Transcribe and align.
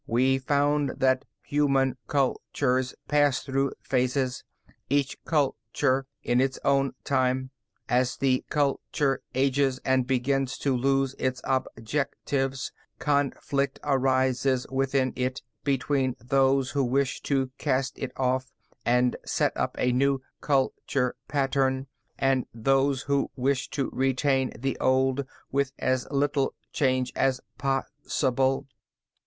We 0.07 0.39
found 0.39 0.95
that 0.97 1.25
human 1.43 1.95
cultures 2.07 2.95
pass 3.07 3.43
through 3.43 3.73
phases, 3.83 4.43
each 4.89 5.15
culture 5.25 6.07
in 6.23 6.41
its 6.41 6.57
own 6.65 6.93
time. 7.03 7.51
As 7.87 8.17
the 8.17 8.43
culture 8.49 9.21
ages 9.35 9.79
and 9.85 10.07
begins 10.07 10.57
to 10.57 10.75
lose 10.75 11.13
its 11.19 11.39
objectives, 11.43 12.71
conflict 12.97 13.79
arises 13.83 14.65
within 14.71 15.13
it 15.15 15.43
between 15.63 16.15
those 16.19 16.71
who 16.71 16.83
wish 16.83 17.21
to 17.29 17.51
cast 17.59 17.99
it 17.99 18.11
off 18.17 18.51
and 18.83 19.15
set 19.23 19.55
up 19.55 19.75
a 19.77 19.91
new 19.91 20.19
culture 20.41 21.15
pattern, 21.27 21.85
and 22.17 22.47
those 22.55 23.03
who 23.03 23.29
wish 23.35 23.69
to 23.69 23.91
retain 23.93 24.51
the 24.57 24.79
old 24.79 25.27
with 25.51 25.73
as 25.77 26.07
little 26.09 26.55
change 26.73 27.13
as 27.15 27.39
possible. 27.59 28.65